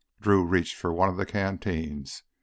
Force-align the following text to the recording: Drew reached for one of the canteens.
Drew 0.19 0.43
reached 0.43 0.73
for 0.77 0.91
one 0.91 1.09
of 1.09 1.17
the 1.17 1.27
canteens. 1.27 2.23